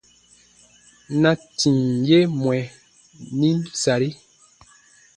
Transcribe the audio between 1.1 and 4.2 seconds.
Na tìm ye mwɛ nim sari: